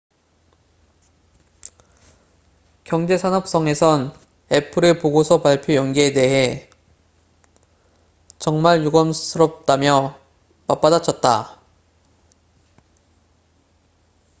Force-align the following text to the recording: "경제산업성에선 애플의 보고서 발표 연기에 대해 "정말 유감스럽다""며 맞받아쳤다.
"경제산업성에선 2.85 4.13
애플의 4.51 4.97
보고서 4.97 5.43
발표 5.43 5.75
연기에 5.75 6.11
대해 6.11 6.67
"정말 8.39 8.83
유감스럽다""며 8.83 10.19
맞받아쳤다. 10.65 11.59